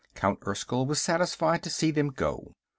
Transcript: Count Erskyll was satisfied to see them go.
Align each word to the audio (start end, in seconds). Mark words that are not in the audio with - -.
Count 0.15 0.39
Erskyll 0.47 0.87
was 0.87 0.99
satisfied 0.99 1.61
to 1.61 1.69
see 1.69 1.91
them 1.91 2.07
go. 2.09 2.55